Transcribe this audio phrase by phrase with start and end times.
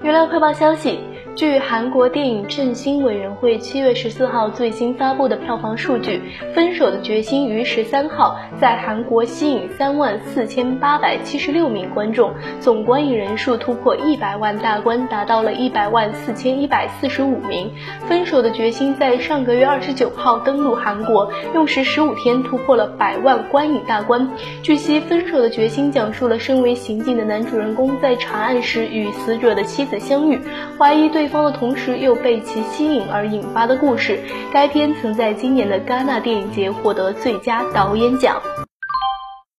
[0.00, 1.00] 娱乐快报消息。
[1.38, 6.20] 据韩国电影振兴委员会七月十四号最新发布的票房数据，
[6.52, 17.70] 《分手的决心》于十三号在韩国吸引三万四千八百七十六名观众，总观影人数突破一百万大关，达到了一百万四千一百四十五名。
[18.08, 24.28] 《分手的决心》在上个月二十九号登陆韩国，用时十五天突破了百万观影大关。
[24.60, 30.40] 据悉，《分手的决心》讲述了身为刑警的男主人公在查案时与死者的妻子相遇，
[30.76, 31.27] 怀疑对。
[31.28, 34.18] 方的同时又被其吸引而引发的故事。
[34.52, 38.40] 该片曾在今年的戛纳电影节获得最佳导演奖。